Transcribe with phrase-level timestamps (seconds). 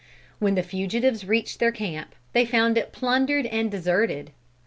[0.39, 4.31] When the fugitives reached their camp they found it plundered and deserted.